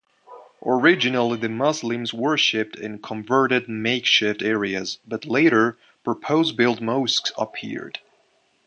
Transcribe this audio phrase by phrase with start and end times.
[0.65, 7.99] Originally, the Muslims worshipped in converted makeshift areas, but, later, purpose-built mosques appeared.